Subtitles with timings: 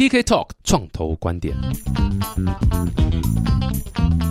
[0.00, 1.54] TK Talk 创投观点。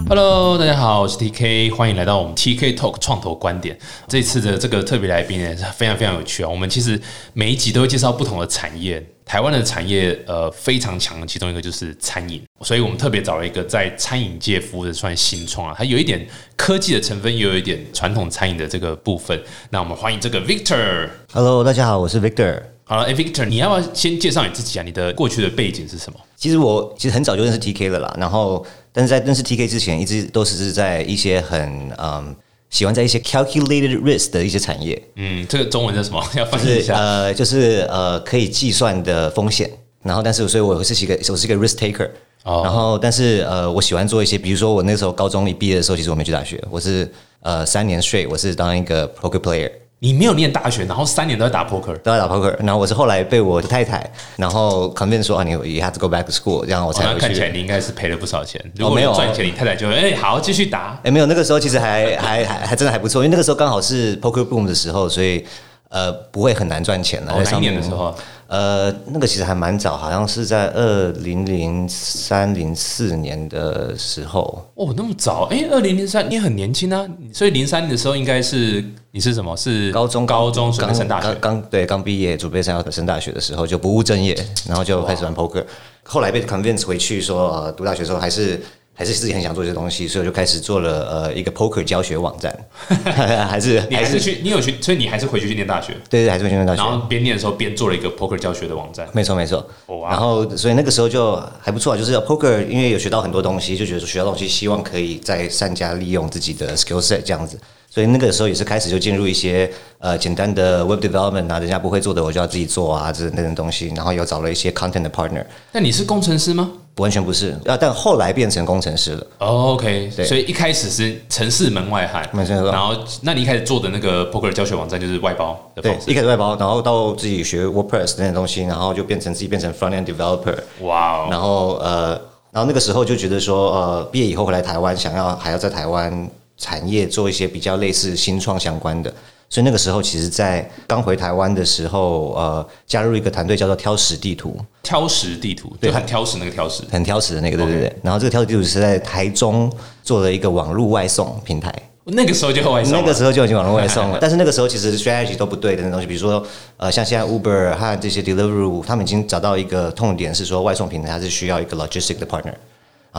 [0.08, 3.77] Hello，大家好，我是 TK，欢迎来到我们 TK Talk 创投观点。
[4.08, 6.50] 这次的这个特别来宾呢，是非常非常有趣啊。
[6.50, 7.00] 我们其实
[7.33, 16.27] 每一集都会介绍不同的产业，台湾的产业呃非常强，其中一个就是餐饮，所以我们特别找了一个在餐饮界服务的算新创啊，它有一点
[16.57, 19.39] 科技的成分，也有一点传统餐饮的这个部分。
[19.70, 21.09] 那我们欢迎这个 Victor。
[21.31, 22.59] Hello，大家好，我是 Victor。
[22.89, 24.81] 好了，哎，Victor，你要不要先介绍你自己啊？
[24.83, 26.19] 你的过去的背景是什么？
[26.35, 32.35] 其实我其实很早就认识 TK 了啦，然后但是在认识 TK 之前，一直都是在一些很嗯
[32.71, 36.20] 喜欢在一些 calculated risk 的一些产业，嗯，这个中文叫什么？
[36.35, 36.95] 要翻译一下。
[36.95, 39.69] 呃就是呃可以计算的风险。
[40.02, 42.09] 然后，但是所以我是一个我是一个 risk taker。
[42.44, 47.08] 哦然后，但是呃，我喜欢做一些，比如说我那时候高中一毕业的时候，其实我没去大学，我是
[47.41, 49.69] 呃三年税，我是当一个 poker player。
[50.02, 51.94] 你没有念大学，然后三年都在打 poker。
[51.98, 57.20] 都在打 poker，然后我是后来被我的太太，然后 convince 说啊，你 you have to go back to school，这样我才回去。
[57.20, 58.63] 看起来你应该是赔了不少钱。
[58.75, 60.97] 如果没有你赚钱，你太太就会哎、好继续打。
[61.03, 65.45] 哎，没有，那个时候其实还 还还还真的还不错，因为那个时候刚好是 poker boom 的时候，所以
[65.89, 67.33] 呃不会很难赚钱了。
[67.33, 68.16] 哦，哪一在上面年的时候啊？
[68.50, 74.66] 呃，那个其实还蛮早，好像是在二零零三零四年的时候。
[74.73, 75.47] 哦，那么早？
[75.52, 79.55] 哎、二零零三，你很年轻啊，所以零三年的时候应该是你是什么？
[79.55, 81.61] 是高中高中准备刚升大学刚。
[81.61, 84.36] 刚对刚毕业，准备上要升大学的时候，就不务正业，
[84.67, 85.64] 然后就开始玩 poker。
[86.03, 88.59] 后来被 convince 回去说，呃，读大学的时候还是
[89.00, 92.53] 还是自己很想做这些东西，所以我就开始做了呃一个 poker 教学网站，
[93.47, 96.92] 还是你还是去，你有去，所以你还是回去去念大学，对对，还是回去念大学然。
[96.92, 99.08] 后边念的时候边做了一个 poker 教学的网站。
[99.14, 99.66] 没错没错
[100.09, 107.58] 然后所以那个时候就还不错啊，就是 poker，因为有学到很多东西，就觉得说学到东西，希望可以再善加利用自己的 skill set 这样子。
[107.89, 113.88] 所以那个时候也是开始就进入一些呃简单的 web development 啊，人家不会做的我就要自己做啊，这那种东西。
[113.95, 116.70] 然后又找了一些 content 的 partner，那你是工程师吗？
[117.00, 119.28] 完全不是啊，但后来变成工程师了。
[119.39, 120.25] 哦，OK，对。
[120.25, 122.53] 所以一开始是城市门外汉，没错。
[122.72, 125.98] 然后，那你一开始做的那个 poker 教学网站就是外包的对。
[126.05, 132.10] 一开始外包，然后到自己学 WordPress 那些东西，然后就变成自己变成 front end developer，哇哦，然后呃，
[132.52, 139.14] 然后那个时候就觉得说，呃，毕业以后回来台湾，想要还要在台湾产业做一些比较类似新创相关的，
[139.50, 146.84] 所以那个时候其实，在刚回台湾的时候，呃，加入一个团队叫做挑食地图，挑食地图，对很挑食那个挑食。
[146.92, 147.96] 很挑食的那个，对对对。
[148.04, 149.72] 然后这个挑食地图是在台中
[150.04, 151.74] 做了一个网络外送平台。
[152.12, 156.46] 那个时候就外送，那个时候就已经网络外送了， 但是那个时候其实 strategy 都不对的那东西，比如说
[156.78, 162.54] 呃，像现在 Uber 和这些 Deliveroo，他们已经找到一个痛点，是说外送平台它是需要一个 logistic 的 partner。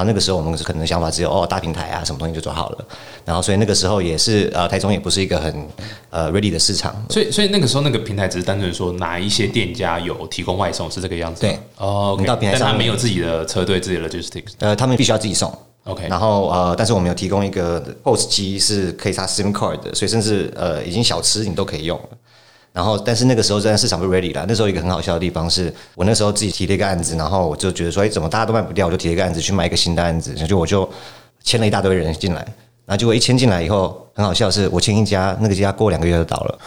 [0.04, 2.84] 那个时候我们可能想法只有哦大平台啊什么东西就做好了，
[3.24, 5.66] 然后所以那个时候也是呃台中也不是一个很
[6.10, 11.42] 呃 ready 的市场，所以所以那个时候那个平台只是单纯说哪一些店家有提供外送是这个样子。
[11.42, 14.52] 对哦到平台上面但他没有自己的车队、自己的 logistics。
[14.58, 15.52] 呃他们必须要自己送。
[15.84, 22.08] OK，然后呃，但是我们有提供一个 POS 机是可以插 SIM card 的，所以甚至呃已经小吃你都可以用了。
[22.72, 24.44] 然后，但是那个时候真的市场不 ready 了。
[24.46, 30.88] 那时候一个很好笑的地方是，我那时候自己提了一个案子，然后我就觉得说，哎，怎么大家都卖不掉，我就提了一个案子去卖一个新的案子，就我就
[31.42, 32.40] 签了一大堆人进来，
[32.86, 36.58] 然后结果一签进来以后，很好笑是，我签一家，那个家过两个月就倒了，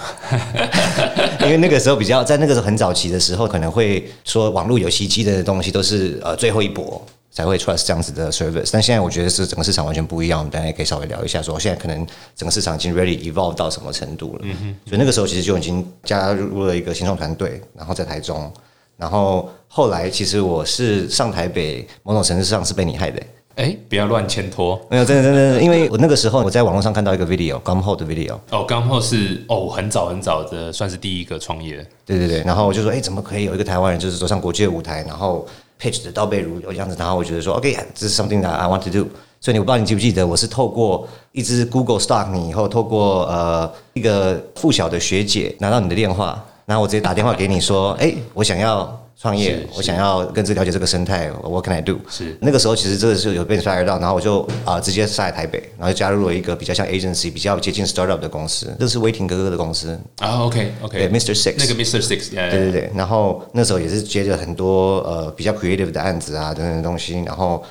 [1.44, 7.02] 因为那个时候比较在那个时候很早期的时候，可能会说网络游戏机的东西都是呃最后一波。
[7.34, 12.06] 才会 trust 这样子的 service，但现在我觉得是整个市场完全不一样，我们大家也可以稍微聊一下，说现在可能
[12.36, 14.42] 整个市场已经 really evolve 到什么程度了。
[14.44, 18.54] 嗯哼所以那个时候其实就已经加入了一个新创团队，然后在台中，
[18.98, 23.20] 然后后来其实我是上台北，某种程度上是被你害的、
[23.56, 24.80] 哎，不要乱牵拖。
[24.92, 31.84] 没有，真的真的，因为我那个时候我在网络上看到一个 video，Gumho 的 video，哦，刚后是哦，很早很早的，算是第一个创业。
[32.06, 35.48] 对对对，然后我就说，哎，怎么可以有一个台湾人就是走上国际的舞台，然后
[35.84, 39.10] pitch 的倒背如流这样子，然后我觉得说，OK，这是 something that I want to do。
[39.42, 51.98] 所以你我不知道你记不记得，我是透过一只 Google Stock 你以后，透过呃一个附小的学姐拿到你的电话，然后我直接打电话给你说，哎，我想要创业，我想要更自了解这个生态，What can I do？
[52.10, 52.36] 是。
[52.42, 62.02] 那个时候其实这个是有被 inspire 到，然后我就啊、直接下来台北，然后就加入了一个比较像 agency、比较接近 startup 的公司，这是威霆哥哥的公司，啊 OK，OK，Mr Six 那个 Mr.
[62.02, 67.64] Six，对对对对，然后那时候也是接着很多呃比较 creative 的案子啊等等的东西，然后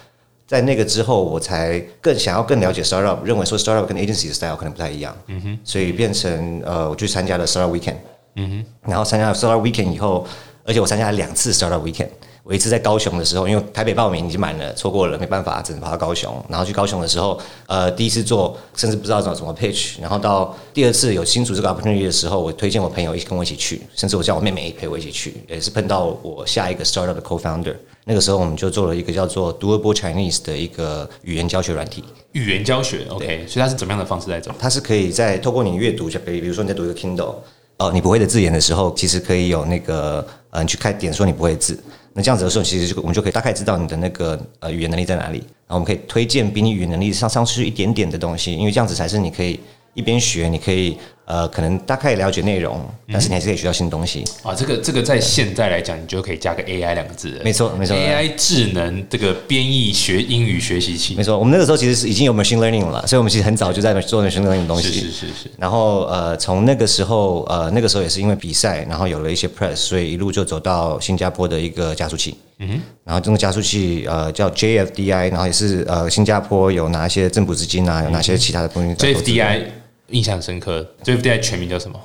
[0.47, 7.97] 在那个之后，我才更想要更了解 startup，认为说 startup 跟 agency 的 style 可能不太一样，嗯哼，所以变成呃我去参加了 startup weekend，
[8.37, 8.49] 嗯
[8.83, 10.27] 哼，然后参加了 startup weekend 以后，
[10.64, 12.09] 而且我参加了两次 startup weekend，
[12.44, 16.32] 我一次在高雄的时候，因为台北报名已经满了，错过了没办法，只能跑到高雄。
[16.49, 20.00] 然后去高雄的时候，呃，第一次做，甚至不知道怎么怎么 pitch。
[20.00, 27.75] 然后到第二次有新竹这个 opportunity 的时候，我推荐我朋友一起跟我一起去，甚至我叫我妹妹也陪我一起去，也是碰到我下一个 startup 的 co-founder。
[28.05, 32.03] 那个时候我们就做了一个叫做 Doable Chinese 的一个语言教学软体。
[32.32, 34.50] 语言教学，OK，所以它是怎么样的方式在走？
[34.58, 37.35] 它是可以在透过你阅读，就比比如说你在读一个 Kindle，
[37.76, 41.77] 哦，你不会的字眼的时候，其实可以有那个呃，你去开点说你不会字。
[42.15, 49.59] 那这样子的时候，其实就我们就可以大概知道你的那个呃语言能力在哪里，然后我们可以推荐比你语言能力上上去一点点的东西，因为这样子才是你可以
[49.94, 52.81] 一边学，你可以呃可能大概了解内容，
[53.12, 54.25] 但是你还是可以学到新东西。
[54.43, 57.44] 啊，这个这个在现在来讲，你就可以加个 AI 两个字了。
[57.44, 61.23] 没错没错 AI 智能这个编译学英语学习器没。
[61.23, 64.91] 错，我们那个时候其实是已经有 machine learning 了，所以我们其实很早就在做 machine learning 的东西。
[64.91, 72.35] 是是是是，然后呃，从那个时候呃，那个时候也是因为比赛，然后有了一些 press，所以一路就走到新加坡的一个加速器。
[72.59, 72.81] 嗯哼。
[73.05, 78.94] 然后这个加速器呃叫 JFDI，然后也是呃新加坡有拿一些政府资金啊，有哪些其他的东西。
[78.94, 79.65] JFDI
[80.12, 82.00] 印象深刻这部电影全名叫什么？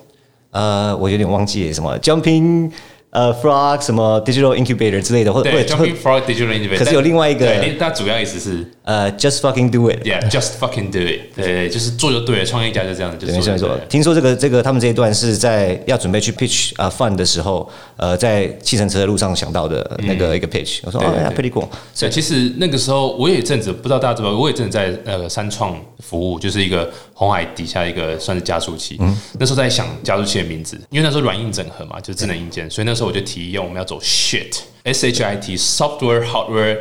[0.51, 2.71] 呃，我有点忘记什么 Jumping
[3.11, 6.77] 呃 Frog 什么 Digital Incubator 之类的，或者或对者，Jumping Frog Digital Innovation。
[6.77, 10.01] 可是有另外一个对，它主要意思是呃 Just fucking do it。
[10.07, 11.35] ，Yeah，just fucking do it。
[11.35, 13.81] 对对，就是做就对了，创业家就这样，就对，没错没错是做就对。
[13.81, 13.85] 了。
[13.87, 20.79] 听说这个这个他们这一段是在要准备去 pitch 啊、fund 的时候，呃，在计程车的路上想到的那个一个 pitch。
[20.83, 21.67] 我说哦，pretty cool。
[21.99, 28.95] 对，其实那个时候我也有一阵子不知道大家知不知道，我也正在呃三创服务，就是一个红海底下一个算是加速器。
[29.01, 36.79] 嗯那时候在想加速器的名字，因为那时候软硬整合嘛，就是智能硬件，所以那时候我就提议我们要走 shit S H I T software hardware，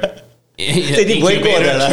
[0.57, 1.91] 这一定不会过的了。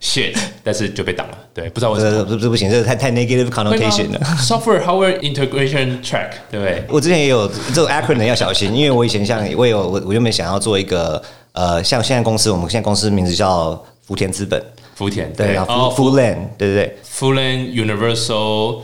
[0.00, 1.38] Shit，但是就被挡了。
[1.54, 4.20] 对，不知道为什么，这这不行，这太太 negative connotation 了。
[4.38, 6.84] Software hardware integration track，对不对？
[6.88, 11.20] 我之前也有这种 acronym 要小心，因为我以前像我有我我原本想要做一个
[11.52, 14.62] 呃，像现在公司，我们现在公司名字叫福田资本。
[14.94, 18.80] 福田对啊，Fullan 对对对，Fullan Universal。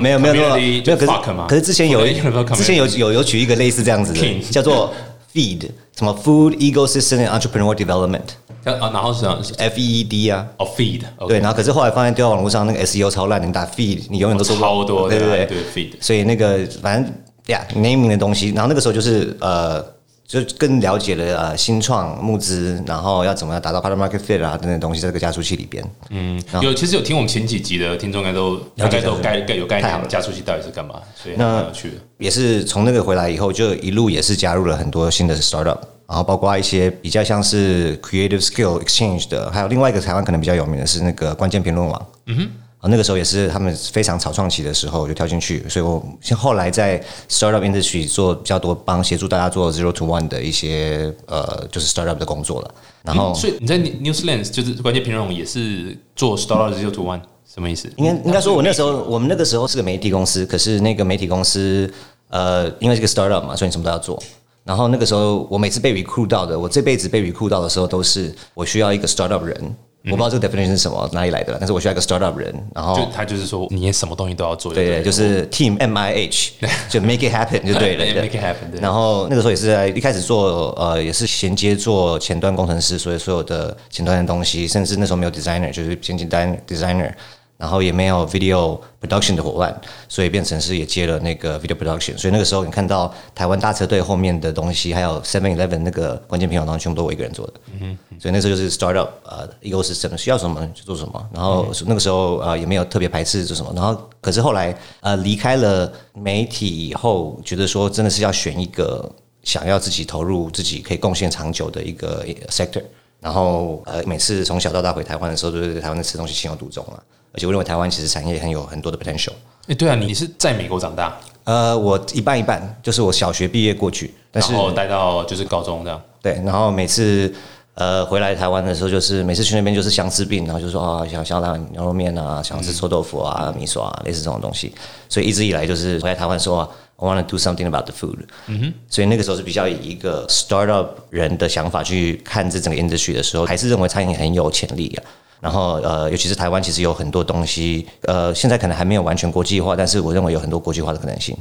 [0.00, 1.12] 没有没有没有，没有可是
[1.48, 4.92] 可是之前有之前有有有取一个类似这样子的，叫做
[5.36, 9.26] Feed，什么 Food Ecosystem and Entrepreneur Development，F 啊，然后是
[9.58, 10.46] F E E D 啊。
[10.56, 17.12] 哦 feed，对，然后可是后来发现丢到网络上那个 SEO 超烂，你打 feed 你永远都做不到超多对对对对 feed 所以那个反正
[17.48, 19.84] 呀 naming 的东西，然后那个时候就是呃，
[20.26, 25.84] 就更了解了呃新创募资，然后要怎么样达到 product market fit 啊等等东西，在这个加速器里边。
[26.10, 31.94] 嗯，有其实有听我们前几集的听众应该都大概都概概有概念，太好了加速器到底是干嘛，所以那蛮有趣的。
[32.18, 35.78] 也是从那个回来以后，就一路也是加入了很多新的 startup，
[36.08, 42.06] 然后包括一些比较像是 creative skill exchange 的，还有另外一个台湾可能比较有名的是那个关键评论网。
[42.26, 42.50] 嗯哼。
[42.78, 52.74] 啊，那个时候也是他们非常草创期的时候，我就跳进去，所以我像后来在 startup industry 做比较多帮协助大家做 zero to one 的一些呃，就是 startup 的工作了。
[53.02, 57.90] 然后嗯所以你在 Newslands 就是关键评论网也是做 Startup Zero to One，什么意思？
[57.96, 61.90] 应该应该说，我那时候我们那个时候是个媒体公司，可是那个媒体公司
[62.28, 64.22] 呃，因为是个 startup 嘛，所以你什么都要做。
[64.64, 69.76] 然后那个时候，我每次被 recruit 到的，我这辈子被 recruit 到的时候，都是我需要一个 startup 人。
[70.06, 72.54] 我不知道这个 definition 是什么，哪里来的，但是我需要一个 startup 人。
[72.74, 76.52] 然后就他就是说你什么东西都要做，对就是 team M I H，
[76.88, 87.12] 就 make it happen 就对了 make it happen，对然后那个时候也是在一开始做呃，也是衔接做前端工程师，所以所有的前端的东西，甚至那时候没有 designer，就是简简单 designer，
[87.56, 92.16] 然后也没有 video production 的伙伴，所以变成是也接了那个 video production。
[92.18, 97.52] 所以那个时候你看到台湾大车队后面的东西，还有 Seven Eleven 那个关键平台，全部都我一个人做的。
[97.80, 109.10] 嗯所以那时候就是 startup 呃 ecosystem 需要什么就做什么，然后那个时候呃也没有特别排斥做什么，然后可是后来呃离开了媒体以后，觉得说真的是要选一个
[109.42, 112.82] 想要自己投入、自己可以贡献长久的一个 sector。
[113.20, 117.02] 然后呃，每次从小到大回台湾的时候，都是对台湾的吃东西情有独钟啊。
[117.36, 119.32] 而且我认为台湾其实产业很有很多的 potential。
[119.68, 121.14] 哎，对啊，你是在美国长大，
[121.44, 126.00] 呃，我一半一半，就是我小学毕业过去，但是然后待到就是高中这样。
[126.22, 127.30] 对，然后每次
[127.74, 134.72] 呃回来台湾的时候，就是每次去那边就是相思病，然后就说啊想想要牛肉面啊，想吃臭豆腐啊、米索啊，类似这种东西。
[135.08, 138.18] 所以一直以来就是回来台湾说、啊、I want to do something about the food。
[138.46, 145.02] 嗯哼，所以那个时候是比较以一个 startup 人的想法去看这整个 industry 的时候，还是认为餐饮很有潜力啊。
[145.40, 151.36] 然后呃，尤其是台湾，其实有很多东西，呃，现在可能还没有完全国际化，但是我认为有很多国际化的可能性。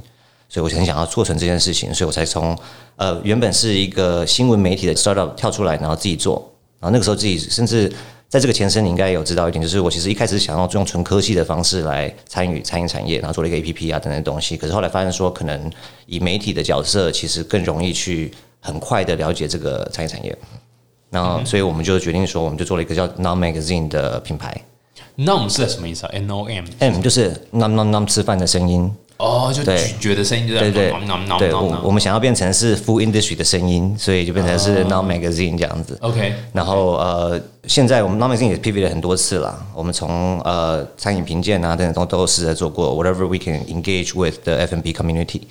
[0.48, 2.56] 所以我很想要做成这件事情，所以我才从
[2.98, 6.36] 呃原本是一个新闻媒体的 startup 跳出来，然后自己做。
[6.80, 7.92] 然后那个时候自己甚至
[8.30, 14.56] 在这个前身，你应该有知道一点，就是我其实一开始想要用纯科技的方式来参与餐饮产业，然后做了一个 APP 啊等等东西。
[14.56, 15.72] 可是后来发现说，可能
[16.06, 20.38] 以媒体的角色，其实更容易去很快的了解这个餐饮产业。
[21.10, 24.60] 然后，所以我们就决定说，我们就做了一个叫 Nom Magazine 的品牌。
[25.18, 34.88] Nom 是什么意思啊？N O M M 就是 Nom Nom Nom 吃饭的声音，哦，就对咀嚼的声音，对对 nom nom 对，我们想要变成是 Food Industry 的声音，所以就变成是哦
[34.90, 35.98] Nom Magazine 这样子。
[36.02, 39.66] OK，然后呃，现在我们 Nom Magazine 也 pivot 了很多次了。
[39.74, 45.44] 我们从呃餐饮评鉴啊等等都都有试着做过，whatever we can engage with the F&B community。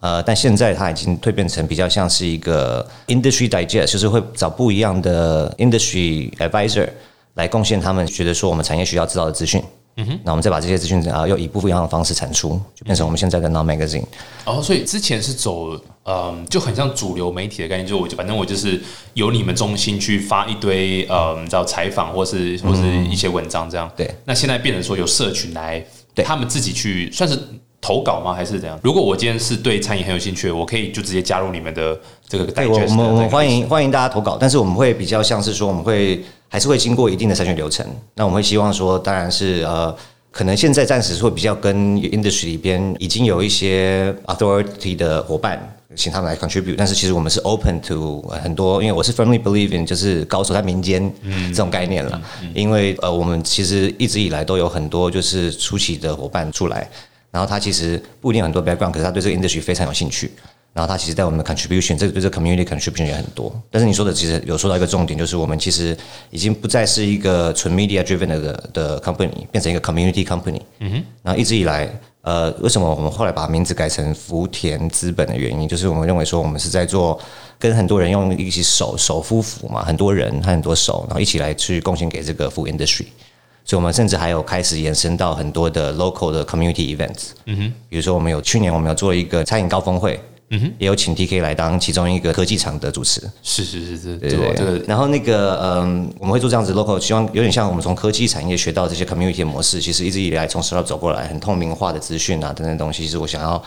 [0.00, 6.88] 呃，但现在它已经蜕变成比较像是一个 industry digest，就是会找不一样的 industry advisor
[7.34, 9.62] 来贡献他们觉得说我们产业需要知道的资讯。
[10.00, 14.04] 嗯哼，那我们再把这些资讯啊，用以不一样的方式产出，就变成我们现在的 Now Magazine。
[14.44, 18.80] 哦，所以之前是走嗯，就很像主流媒体的概念，就我反正我就是
[19.14, 23.90] 由你们中心去发一堆呃，你知道采访或是或是一些文章这样。
[23.96, 27.36] 对那现在变成说由社群来，对他们自己去算是
[27.80, 28.34] 投稿吗？
[28.34, 28.78] 还是怎样？
[28.82, 37.86] 如果我今天是对餐饮很有兴趣，我可以就直接加入你们的这个对，我们我们欢迎欢迎大家投稿，但是我们会比较像是说，我们会还是会经过一定的筛选流程。
[38.14, 39.94] 那我们会希望说，当然是呃，
[40.30, 45.58] 可能现在暂时会比较跟 industry 里边已经有一些 authority 的伙伴，
[45.94, 46.74] 请他们来 contribute。
[46.76, 51.10] 但是其实我们是 open to 呃很多，因为我是 firmly believe in 就是高手在民间
[51.48, 52.20] 这种概念了。
[52.54, 56.88] 因为呃，我们其实一直以来都有很多就是初期的伙伴出来，
[57.30, 60.32] 然后他其实不一定很多 background，可是他对这个 industry 非常有兴趣。
[60.74, 63.52] 然后他其实，在我们的 contribution，这个对这个 community contribution 也很多。
[63.68, 65.96] 但是你说的其实有说到一个重点，就是我们其实
[66.30, 70.60] 已经不再是一个纯 media driven 的的 company，变成一个 community company。
[70.78, 71.04] 嗯哼。
[71.22, 77.18] 然后一直以来，呃，为什么我们后来把名字改成福田资本的原因，就是我们认为说我们是在做
[77.58, 83.06] 跟很多人用一起手手夫妇嘛，很多人和很多手，然后一起来去贡献给这个 food industry。
[83.68, 87.32] 所以我们甚至还有开始延伸到很多的 local 的 community events。
[87.44, 93.20] 嗯哼，比如说我们有去年我们有做一个餐饮高峰会，嗯哼，也有请 TK 来当其中一个科技厂的主持。
[93.42, 103.62] 是是是是，对对然后那个嗯，我们会做这样子 local，希望有点像我们从科技产业学到这些 community 的模式，其实一直以来从 startup 走过来，很透明化的资讯啊等等东西，其实我想要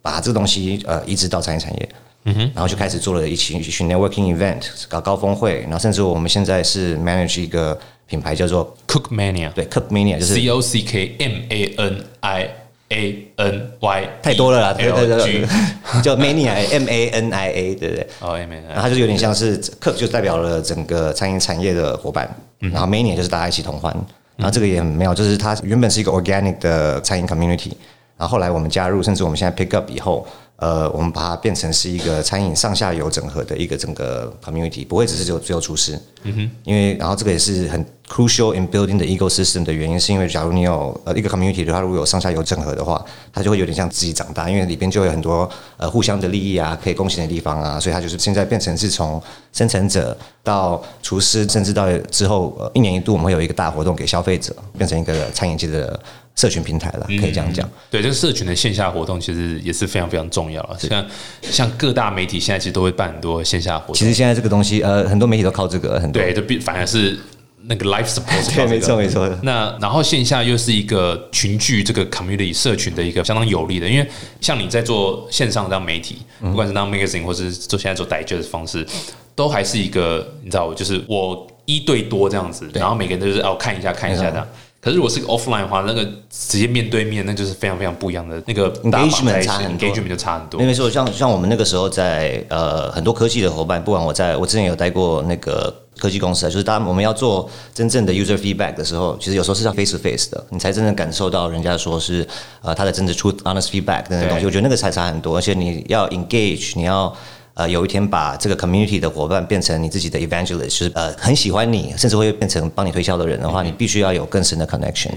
[0.00, 1.88] 把这个东西呃移植到餐饮产业。
[2.26, 7.76] 嗯哼，然后就开始做了一起一群 networking event，搞高峰会，然后甚至我们现在是 manage 一个
[8.10, 12.48] 品牌叫做 Cook Mania，对 Cook Mania，就是 C O C K M A N I
[12.88, 15.46] A N Y，太多了啦，对对对
[16.02, 18.06] 叫 Mania M A N I A，对不对？
[18.18, 23.96] 哦 M A 然后它就有点像是 Cook 就代表了整个餐饮产业的伙伴，然后 Mania 就是大家一起同欢。
[24.36, 27.72] 然后这个也很妙，就是它原本是一个 organic 的餐饮 community，
[28.16, 30.26] 然后后来我们加入，甚至我们现在 pick up 以后，
[30.60, 35.98] 呃，我们把它变成是一个餐饮上下游整合的一个整个 community，不会只是只有只有厨师。
[36.22, 43.02] 嗯哼，因为然后这个也是很 crucial in building the ecosystem 的原因，是因为假如你有呃一个 community 的话，如果有上下游整合的话，
[43.32, 45.48] 它就会有点像自己长大，因为里边就有很多
[45.78, 49.22] 呃互相的利益啊，可以贡献的地方啊，所以它就是现在变成是从
[49.54, 50.14] 生产者
[50.44, 55.98] 到厨师，甚至到之后呃一年一度我们会有一个大活动给消费者，变成一个餐饮界的
[56.40, 57.68] 社群平台了，可以这样讲。
[57.90, 60.78] 对，这个社群的线下活动其实也是非常非常重要了。
[60.78, 61.06] 像
[61.42, 67.18] 像各大媒体现在其实都会办很多线下活动，其实现在这个东西，呃，很多媒体都靠这个，很多对，就比反而是
[67.64, 69.28] 那个 life support 没错没错。
[69.42, 74.08] 那然后线下又是一个群聚这个 community 社群的一个相当有利的，因为
[74.40, 78.86] 像你在做线上当媒体，不管是当 magazine 或是做现在做 digest 的方式，
[79.34, 84.48] 都还是一个你知道，就是我一对多这样子，然后每个人都是哦看一下看一下这样。
[84.80, 90.66] 可是如果是个 offline 的话，那个直接面对面，那就是非常非常不一样的那个 Engagement 差很多 engagement 就差很多没。
[90.66, 102.26] 没错，像像我们那个时候在呃很多科技的伙伴，不管我在我之前有待过那个科技公司啊，就是当我们要做真正的 user feedback 的时候，其实有时候是要 face to face 的，你才真正感受到人家说是
[102.62, 107.14] 呃他的真的 truth honest feedback 等等东西，我觉得那个才差很多，而且你要 engage，你要。
[107.54, 115.10] 呃，有一天把这个 community 的伙伴变成你自己的 evangelist，就是呃很喜欢你，甚至会变成帮你推销的人的话，你必须要有更深的 connection。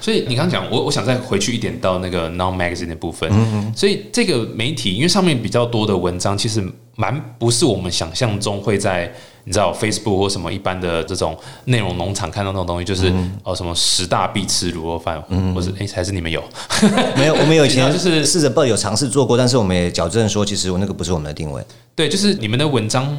[0.00, 3.28] 所以你刚刚讲，我我想再回去一点到那个 non magazine 的部分。
[3.32, 6.62] 嗯所以这个媒体，因为上面比较多的文章，其实
[6.96, 9.12] 蛮不是我们想象中会在
[9.50, 15.20] 你知道 Facebook 或什么一般的这种内容农场看到那种东西，就是、嗯哦什么十大必吃卤肉饭，
[15.52, 16.40] 或者哎还是你们有？
[17.18, 21.60] 没有，我们有以前 就是试着不有尝试做过，但是我们也矫正说，其实我那个不是我们的定位。
[21.96, 23.18] 对，就是你们的文章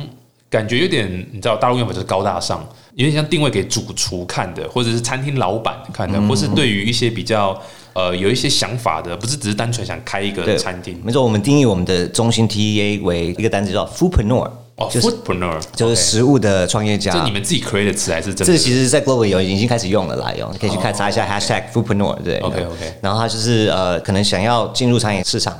[0.50, 7.62] 感觉有点，你知道大陆用法就是高大上，有点像定位给主厨看的，或者是餐厅老板看的，嗯或是对于一些比较
[7.92, 10.98] 呃有一些想法的，不是只是单纯想开一个餐厅。
[11.04, 14.50] 没错，我们定义我们的中心 TEA 为一个单词叫 foodpreneur，
[14.82, 17.12] 哦就是，foodpreneur 就是食物的创业家。
[17.12, 18.54] 这你们自己 create 的词还是真的？
[18.54, 25.58] 这其实，在 Global 有已经开始用了啦，用你可以去看查一下 hashtag foodpreneur，对 OK，OK 然后他就是呃，可能想要进入餐饮市场，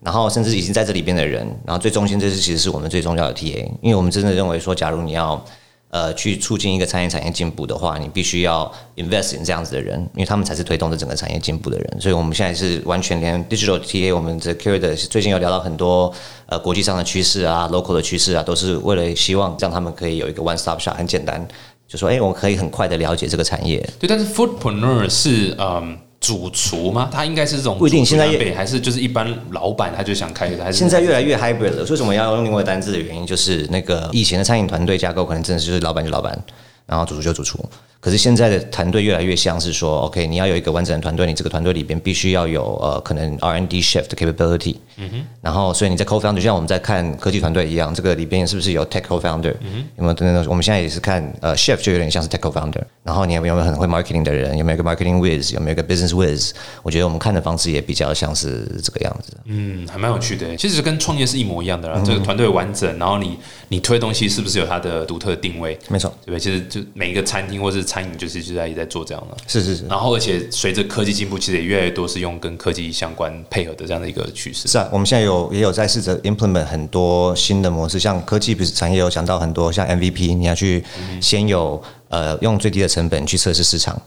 [0.00, 5.42] 然后甚至已经在这里边的人，然后最中心这是其实是我们最重要的 TA，因为我们真的认为说，假如你要
[5.92, 12.00] 呃去促进一个餐饮产业进步的话，你必须要 invest in 这样子的人，因为他们才是推动这整个产业进步的人。
[12.00, 16.12] 所以我们现在是完全连 digital TA，我们的 curator 最近有聊到很多
[16.46, 21.46] 呃国际上的趋势啊，local 的趋势啊，都是为了希望让他们可以有一个 one stop shop，很简单，
[21.86, 23.86] 就说哎，我可以很快的了解这个产业。
[24.00, 25.98] 对，但是 foodpreneur 是嗯。
[26.22, 27.10] 主厨吗？
[27.12, 30.62] 他应该是这种不一定，现在还是就是一般老板，他就想开的。
[30.62, 31.84] 还是现在越来越 hybrid 了。
[31.90, 36.40] 为什么要用另外单字的原因，就是那个以前的餐饮团队架构，可能真的就是老板就老板，
[36.86, 37.58] 然后主厨就主厨。
[38.02, 44.74] 可是现在的团队越来越像是说，OK，你要有一个完整的团队，你这个团队里边必须要有呃，可能 R&D shift capability。
[44.96, 45.24] 嗯哼。
[45.40, 49.54] 然后，所以你在 co-founder 就像我们在看科技团队一样，这个里边是不是有 tech co-founder？
[49.60, 50.44] 嗯有没有等等？
[50.48, 52.82] 我们现在也是看呃，chef 就有点像是 tech co-founder。
[53.04, 54.58] 然后你有没有很会 marketing 的人？
[54.58, 55.54] 有没有一个 marketing whiz？
[55.54, 56.50] 有没有一个 business whiz？
[56.82, 59.36] 我觉得我们看的方式也比较像是这个样子。
[59.44, 60.56] 嗯，还蛮有趣的。
[60.56, 62.02] 其实跟创业是一模一样的啦。
[62.04, 65.78] 这个团队完整，然后你你推东西是不是有它的独特定位？
[65.88, 66.40] 没错，对不对？
[66.40, 68.62] 其实就每一个餐厅或是餐饮，就是就在。
[68.72, 74.66] 也在做这样的，是是是，然后而且随着科技进步，其实也越来越多是用跟科技相关配合的这样的一个趋势。
[74.66, 80.82] 是啊，我们现在有也有在试着 implement 很多新的模式，像科技不是产业有讲到很多，像 MVP，你要去
[81.20, 84.00] 先有呃用最低的成本去测试市场。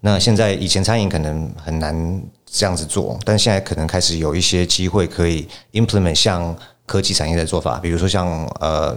[0.00, 8.96] 那现在以前餐饮可能很难这样子做，但现在可能开始有一些机会可以 implement 像科技产业的做法，比如说像呃。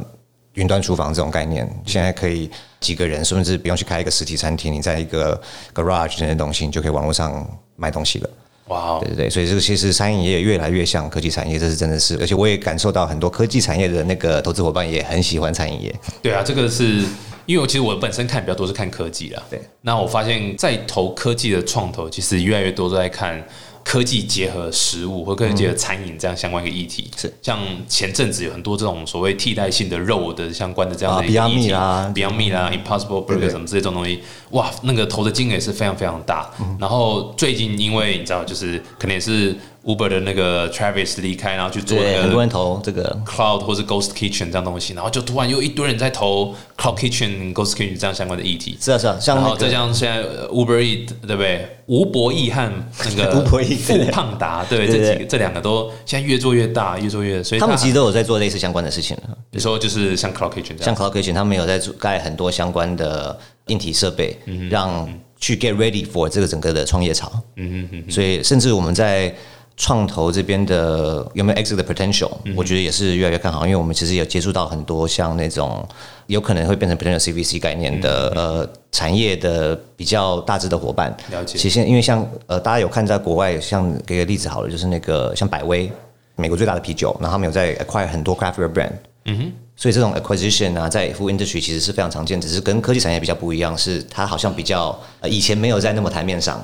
[0.55, 5.39] 云端厨房这种概念，现在可以几个人，甚至不用去开一个实体餐厅，你在一个
[5.73, 8.29] garage 这些东西，你就可以网络上卖东西了。
[8.67, 15.95] 哇，对对对，所以这个其实餐饮业越来越像科技产业，这是真的是，而且我也感受到很多科技产业的那个投资伙伴也很喜欢餐饮业。
[16.21, 17.03] 对啊，这个是
[17.45, 19.41] 因为我其实我本身看比较多是看科技啦。
[19.49, 23.43] 对，那我发现，在投科技的创投，其实越来越多都在看。
[23.83, 27.33] 科技结合食物或科技结合餐饮这样相关一个议题，是。
[27.41, 34.21] 像前阵子有很多这种所谓替代性的肉的相关的这样的一个议题啊，Beyond Meat 啊，Impossible Burger 什么这种东西，
[34.51, 36.49] 哇，那个投的金额也是非常非常大。
[36.79, 39.55] 然后最近因为你知道，就是可能也是。
[39.85, 48.77] Uber 的那个 Travis 离开，然后去做那个很多人投这个 Cloud 或是 Ghost Kitchen 这样东西，然后就突然又一堆人在投 Cloud Kitchen、Ghost Kitchen 这样相关的议题。
[48.79, 51.77] 是啊是啊，然后再像现在 Uber E 对不对？
[51.85, 52.71] 吴博义和
[53.15, 59.29] 那个 吴博义、富胖达，对这几个这两个都现在越做越大，越做越，所以他们其实都有在做类似相关的事情了。
[59.49, 63.35] 比如说就是像 Cloud Kitchen，像 Cloud Kitchen，他们有在盖很多相关的
[63.67, 64.37] 硬体设备，
[64.69, 67.31] 让去 get ready for 这个整个的创业潮。
[67.55, 69.33] 嗯嗯嗯，所以甚至我们在。
[69.79, 72.29] 创投这边的有没有 exit 的 potential？
[72.53, 75.87] 我觉得也是越来越看好，因为我们其实有接触到很多像那种
[76.27, 81.15] 有可能会变成 potential CVC 概念的呃产业的比较大致的伙伴。
[81.31, 81.57] 了解。
[81.57, 85.89] 其实因为像呃大家有看在国外，像给个例子好了，就是那个像百威，
[86.35, 88.91] 美国最大的啤酒，然后他们有在 acquire 很多 craft beer brand。
[89.25, 89.51] 嗯哼。
[89.77, 96.61] 所以这种 acquisition 啊，在 food industry 其实是非常常见，只是跟科技产业比较不一样，是它好像比较呃以前没有在那么台面上。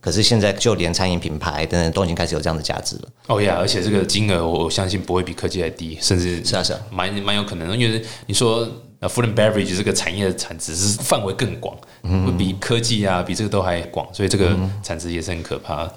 [0.00, 3.02] 可是现在就连餐饮品牌等等都已经开始有这样的价值了。
[3.26, 7.76] 哦呀，而且这个金额我相信不会比科技还低，甚至是啊是啊，蛮蛮有可能。
[7.76, 8.66] 因为你说
[9.00, 15.88] 呃，food and beverage 这个产业的产值是范围更广，会比科技啊比这个都还广，所以这个产值也是很可怕。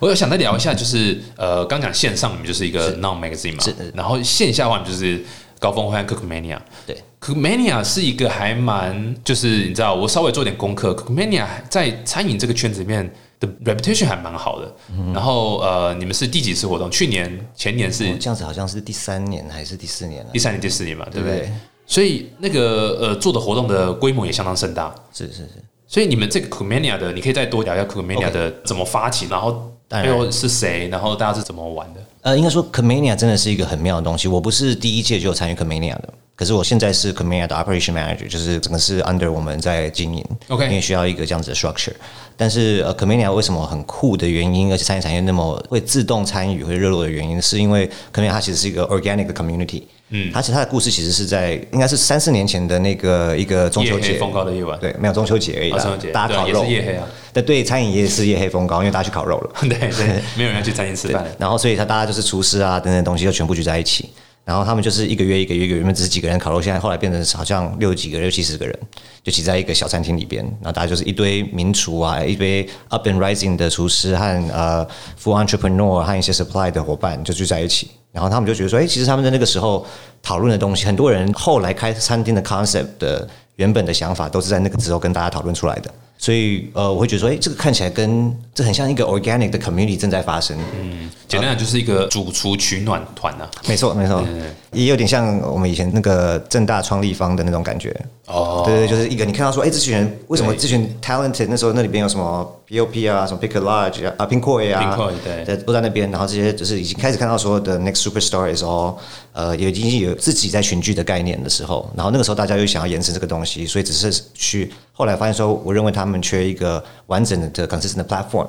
[0.00, 5.22] 我有想再聊一下，就是呃，刚讲线上就是一个 non magazine 嘛，然后线下话就是
[5.58, 6.58] 高峰会 Cookmania。
[6.86, 13.10] 对，Cookmania 是一个还蛮就是你知道，我稍微做点功课，Cookmania 在餐饮这个圈子里面。
[13.44, 14.74] 的 reputation 还蛮好的，
[15.12, 16.90] 然后呃，你们是第几次活动？
[16.90, 20.30] 去年、前年是这样子，好像是第三年还是第四年了？
[20.32, 21.50] 第三年、第四年嘛，对不对？
[21.86, 24.94] 所以那个呃，做的活动的规模也相当盛大。
[25.12, 25.62] 是是是。
[25.86, 32.00] 所以你们这个 Kumania 的，你可以再多聊一下 Kumania 的怎么发起，然后背后是谁，然后大家是怎么玩的？
[32.22, 34.26] 呃，应该说 Kumania 真的是一个很妙的东西。
[34.26, 36.14] 我不是第一届就参与 Kumania 的。
[36.36, 41.92] 可是我现在是 Comania 的 Operation Manager，就是整个是 under 我们在经营，OK，因为需要一个这样子的 structure。
[42.36, 49.82] 但是呃，Comania 为什么很酷的原因，而且餐饮产业那么会自动参与、会热络的原因，是因为 Comania 它其实是一个 organic community。
[50.10, 55.70] 嗯，它其实它的故事其实是在应该是三四年前的那个一个中秋节风高的夜晚，对，没有中秋节而已，
[56.12, 57.06] 大家烤肉夜黑啊。
[57.32, 61.24] 但对餐饮业是夜黑风高，因为大家去烤肉了， 对对，没有人要去餐厅吃饭。
[61.38, 64.10] 然后所以他大家就是厨师啊等等东西就全部聚在一起。
[64.44, 68.78] 然后他们就是一个月一个月，原本只是几个人烤肉，现在后来变成好像六几个、六七十个人，
[69.22, 70.44] 就挤在一个小餐厅里边。
[70.60, 74.86] 然后大家就是一堆名厨啊，一堆 up and rising 的厨师和呃
[75.18, 77.90] full entrepreneur 和一些 supply 的伙伴就聚在一起。
[78.12, 79.84] 然后他们就觉得说，哎，其实他们在那个时候
[80.22, 83.26] 讨论的东西，很多人后来开餐厅的 concept 的
[83.56, 85.90] 原本的想法，都是在那个时候跟大家讨论出来的。
[86.16, 90.56] 所以呃，我会觉得说，哎，这个看起来跟这很像一个 organic 的 community 正在发生。
[90.80, 93.46] 嗯，简单讲就是一个主厨取暖团呐。
[93.68, 94.24] 没错，没错，
[94.72, 97.94] 也有点像我们以前那个正大创立方的那种感觉。
[98.26, 104.96] 哦，对对，就是一个你看到说，哎，这群人为什么这群 talented 那时候那里边有什么 POP 啊，什么 Pick a Large 啊，Pinkoi 啊，
[105.44, 106.10] 对，都在那边。
[106.10, 108.94] 然后这些就是已经开始看到说的 next superstar is all，
[109.32, 118.48] 呃，也已经有自己在群聚的概念的时候，然后那个时候大家又想要延伸这个东西，所以只是去后来发现说，我认为他们缺一个完整的 consistent 的 platform，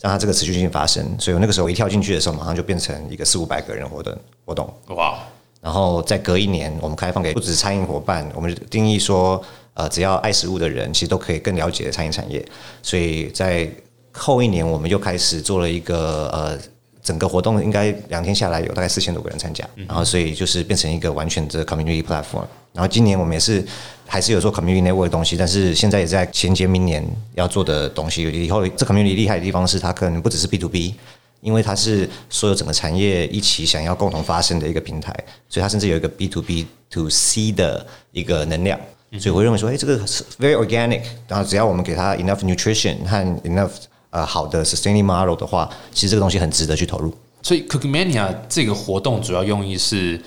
[0.00, 1.04] 让它这个持续性发生。
[1.18, 4.72] 所以我那个时候一跳进去的时候，马上就变成一个四五百个人活动活动。
[4.88, 5.18] 哇！
[5.60, 9.40] 然后再隔一年，我们开放给不止餐饮伙伴，我们定义说，
[9.74, 12.44] 呃，只要爱食物的人，其实都可以更了解餐饮产业。
[12.82, 13.70] 所以在
[14.10, 16.58] 后一年，我们又开始做了一个呃，
[17.02, 22.46] 整个活动应该两天下来有大概四千多个人参加，然后所以就是变成一个完全的 community platform。
[22.72, 23.64] 然后今年我们也是
[24.06, 28.22] 还是有做 community network 的东西，但是现在也在衔接明年要做的东西。
[28.22, 30.94] 以后这 community 厉害的地方是，它可能不只是 B to B。
[31.42, 35.12] 因为它是所有整个产业一起想要共同发生的一个平台，
[35.48, 38.78] 所以它甚至有一个 B to B to C 的一个能量。
[39.18, 41.02] 所以我认为说，哎，这个是 very organic。
[41.26, 43.72] 然后只要我们给它 enough nutrition 和 enough
[44.12, 47.12] 呃好的 sustaining model 的话，其实这个东西很值得去投入。
[47.42, 50.22] 所以 Cookmania 这个活动主要用意是，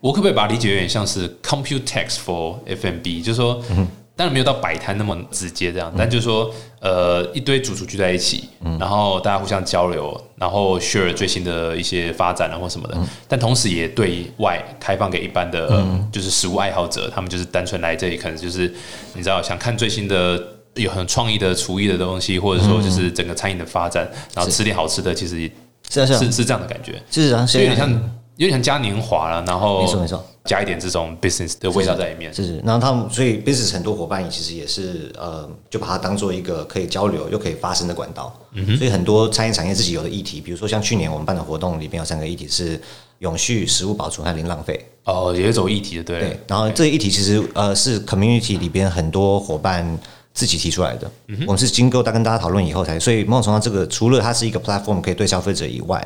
[0.00, 3.62] 我可不可以把它理解有点像是 Computex for FMB，就是说。
[4.16, 8.44] 当然没有到摆摊那么直接这样，但就是说，呃，一堆主厨聚在一起，
[8.78, 18.72] 然后大家互相交流，然后 share 最新的一些发展啊或什么的，但同时也对外开放给一般的，就是食物爱好者，他们就是单纯来这里，可能就是
[19.14, 20.40] 你知道想看最新的
[20.74, 25.50] 有很创意的厨艺的东西，或者说就是整个餐饮的发展，然后吃点好吃的，其实
[25.88, 27.90] 是是是这样的感觉，是啊，有点像
[28.36, 30.24] 有点像嘉年华了，然后没错没错。
[30.44, 32.58] 加一点这种 business 的味道在里面，是是。
[32.58, 38.38] 然后他们所以 business 很多伙伴其实也是呃，就把它当做一个可以交流又可以发声的管道。
[38.52, 42.78] 嗯所以很多餐饮产业自己有的议题，比如说像去年我们办的活动里面有三个议题是
[43.20, 44.78] 永续、食物保存和零浪费。
[45.04, 46.20] 哦，也有种议题的，对。
[46.20, 46.40] 对。
[46.46, 49.98] 然后这个议题其实呃是 community 里边很多伙伴
[50.34, 51.10] 自己提出来的。
[51.46, 56.04] 我们是经过大跟大家讨论以后才，所以某种程度这个除了它是一个 platform 可以对消费者以外。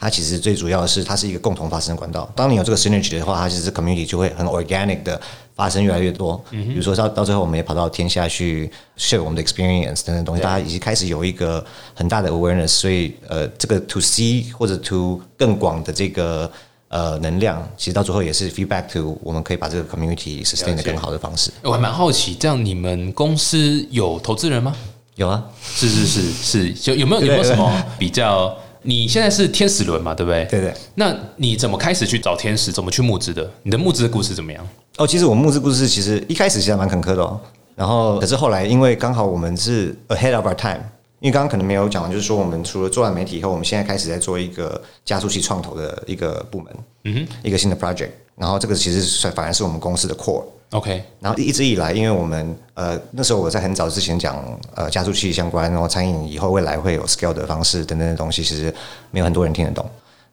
[0.00, 2.30] 它其实最主要的是，它是一个共同发生的管道。
[2.36, 5.20] 当你有这个 synergy 的话，它其实 community 就会很 organic 的
[5.56, 6.40] 发生越来越多。
[6.50, 12.68] 比如说到到最后，我们也跑到天下去 share 我们的 experience 等等东西，大家已经开始有一个很大的 awareness。
[12.68, 16.48] 所以呃，这个 to C 或者 to 更广的这个
[16.88, 21.50] 呃能量，其实到最后也是 feedback to 我们可以把这个 community sustain 的更好的方式。
[21.62, 24.74] 我还蛮好奇，这样你们公司有投资人吗？
[25.16, 25.42] 有啊，
[25.74, 28.56] 是是是是，就有没有有没有什么比较？
[28.82, 30.44] 你现在是天使轮嘛，对不对？
[30.44, 30.72] 对对。
[30.94, 32.70] 那你怎么开始去找天使？
[32.70, 33.50] 怎么去募资的？
[33.64, 34.66] 你的募资的故事怎么样？
[34.96, 37.38] 哦，其实我募资故事其实一开始其实蛮坎坷的哦。
[37.74, 40.80] 然后，可是后来因为刚好我们是 ahead of our time，
[41.20, 48.10] 因为刚刚可能没有讲，就是说我们除了做完媒体以后，我们现在开始在做一个加速器创投的一个部门，嗯哼，一个新的 project。
[48.36, 50.44] 然后这个其实算反而是我们公司的 core。
[50.70, 54.36] OK，然后一直以来，因为我们呃那时候我在很早之前讲
[54.76, 58.72] 呃加速器相关，然后餐饮以后未来会有 scale 的方式等等的东西，其实
[59.10, 59.84] 没有很多人听得懂。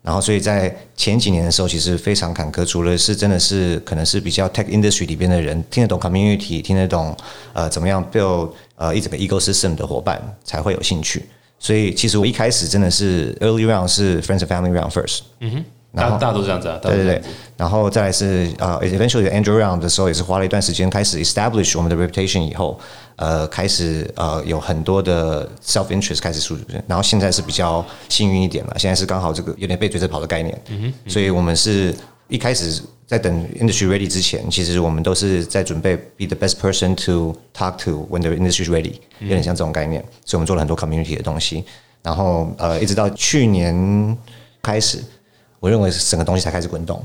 [0.05, 2.63] 然后所以在前几年的时候，其实非常坎坷。
[2.63, 7.17] 除了是真的是可能是比较 tech industry 里边的人听得懂 community，听得懂
[7.53, 11.25] 呃怎么样 build 呃一整个 ecosystem 的伙伴才会有兴趣。
[11.57, 15.21] 所以其实我一开始真的是 early round 是 friends and family round first。
[15.39, 15.65] 嗯哼。
[15.95, 17.21] 大大都这样子啊，对对对，
[17.55, 22.77] 然后再来是呃，eventually Andrew Round 的时候也是花了一段时间开始 establish 我们的 reputation 以后，
[23.15, 31.95] 呃，开始呃有很多的 self interest 开始出，然后现在是比较幸运一点了，现在是刚好这个有点被追着跑的概念，嗯哼，所以我们是
[32.27, 41.15] 一开始在等 industry ready 之前，其实我们都是在准备 be the best person to talk to when the industry ready，有点像这种概念，所以我们做了很多 community
[41.15, 41.63] 的东西，
[42.03, 44.17] 然后呃，一直到去年
[44.62, 45.01] 开始。
[45.59, 47.03] 我认为整个东西才开始滚动，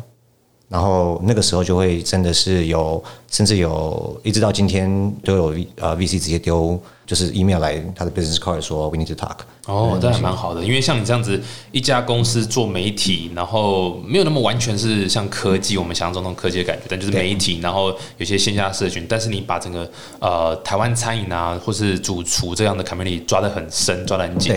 [0.69, 9.39] 然后那个时候就会真的是有，甚至有一直到今天都有呃 VC 直接丢就是 email 来他的 business card 说 we need to talk。
[9.67, 24.57] 哦，这还蛮好的，因为像你这样子一家公司做媒体，然后没有那么完全是像科技我们想象中那种科技的感觉，但就是媒体，然后有些线下社群，但是你把整个呃台湾餐饮啊，或是主厨这样的 community 抓得很深，抓得很紧。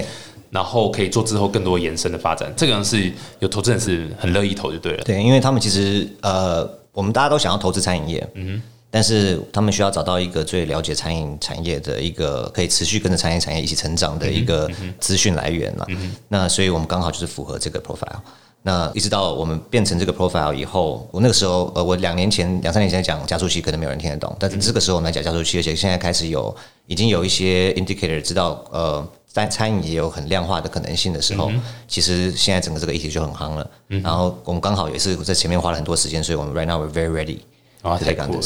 [0.53, 5.03] 然后可以做之后更多延伸的发展，这个是有投资人是很乐意投就对了。
[5.03, 8.61] 对，因为他们其实呃，我们大家都想要投资餐饮业，嗯，
[8.91, 15.87] 但是他们需要找到一个最了解餐饮产业的一个可以持续跟着餐饮产业一起成长的一个资讯来源了。
[16.27, 18.21] 那所以我们刚好就是符合这个 profile。
[18.65, 29.07] 那一直到我们变成这个 profile 以后，我那个时候呃，我两年前两三年前讲加速器，可能没有人听得懂，但是这个时候我们来讲加速器，而且现在开始有已经有一些 indicator 知道呃。
[29.33, 31.51] 在餐饮也有很量化的可能性的时候，
[31.87, 33.67] 其实现在整个这个议题就很夯了。
[33.87, 37.39] 然后我们刚好也是在前面花了很多时间，所以我们 right now we're very ready。
[37.81, 38.41] 哇，太酷了！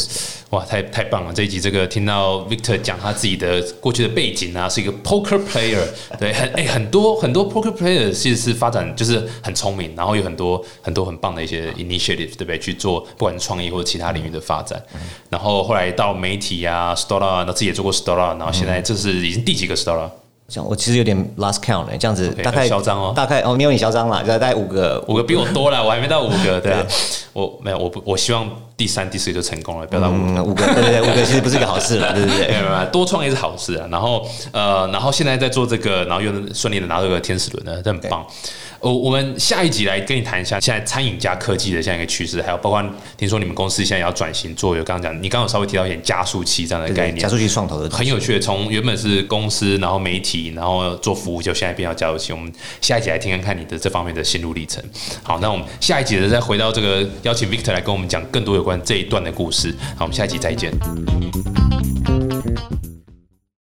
[0.50, 1.32] 哇，太太棒了！
[1.32, 5.86] 这一集这个听到 Victor 讲他自己的过去的背景啊，是一个 poker player，
[6.17, 12.58] 对，很哎很多很多 poker player 其实是发展就是很聪明，然后有很多很多很棒的一些 initiative，对不对？
[12.58, 14.82] 去做不管是创意或者其他领域的发展。
[15.30, 20.10] 然后后来到媒体啊，Stola，那自己也做过 Stola，然后现在这是已经第几个 Stola？
[20.10, 26.86] 这样我其实有点 last count 呢，这样子大概嚣张哦，大概哦没有你嚣张啦，大概五个，五个比我多了，我还没到五个， 对啊，
[27.33, 32.47] 我没有，我不，我希望第三、第四就成功了，不要到五个，五个，对对对，五个其实不是一个好事了， 对不对？
[32.47, 33.88] 没有没有，多创业是好事啊。
[33.91, 38.25] 然后呃，然后现在在做这个，然后又能顺利的拿到个天使轮呢，这很棒。
[38.79, 42.83] 我我们下一集来跟你谈一下现在餐饮加科技的这样一个趋势，还有包括
[43.17, 48.39] 听说你们公司现在要转型做，有刚刚讲，你刚刚稍微提到一点加速器这样的概念，加速器创投的很有趣。
[48.39, 52.31] 从原本是公司，然后媒体，然后做服务，就现在变到加速器。
[52.31, 54.83] 我们下一集来听看看你的这方面的心路历程。
[55.23, 59.73] 好，那我们下一集呢再回到这个邀请 Victor 来跟我们讲更多有关这一段的故事。
[59.95, 60.71] 好，我们下一集再见。